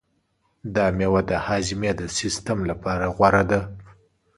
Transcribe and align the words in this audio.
دا 0.75 0.85
مېوه 0.97 1.21
د 1.29 1.31
هاضمې 1.45 1.91
د 1.99 2.01
سیستم 2.19 2.59
لپاره 2.69 3.05
غوره 3.15 3.43
ده. 3.51 3.61